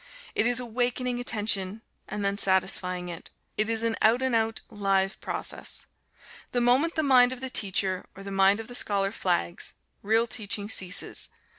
[0.33, 3.29] It is awakening attention, and then satisfying it.
[3.55, 5.85] It is an out and out live process.
[6.53, 10.25] The moment the mind of the teacher or the mind of the scholar flags, real
[10.25, 11.29] teaching ceases.